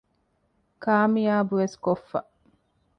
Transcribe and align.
ކާމިޔާބުވެސް 0.83 1.77
ކޮށްފަ 1.85 2.19